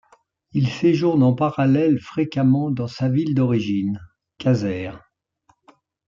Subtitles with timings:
[0.53, 4.01] Il séjourne en parallèle fréquemment dans sa ville d'origine,
[4.39, 5.07] Cazères.